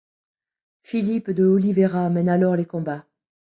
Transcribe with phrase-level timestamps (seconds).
[0.81, 3.05] Phillipe de Oliveira mène alors les combats.